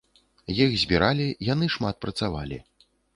Іх 0.63 0.71
збіралі, 0.83 1.27
яны 1.53 1.69
шмат 1.75 1.95
працавалі. 2.07 2.59